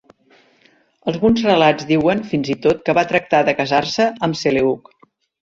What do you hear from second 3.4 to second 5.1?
de casar-se amb Seleuc.